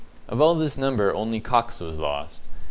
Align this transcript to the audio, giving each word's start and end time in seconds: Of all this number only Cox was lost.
Of 0.27 0.41
all 0.41 0.55
this 0.55 0.79
number 0.79 1.13
only 1.13 1.39
Cox 1.39 1.79
was 1.79 1.99
lost. 1.99 2.41